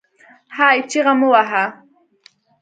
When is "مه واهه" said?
1.19-1.65